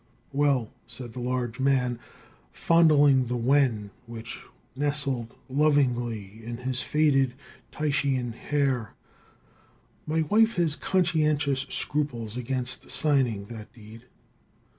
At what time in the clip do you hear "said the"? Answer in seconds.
0.87-1.19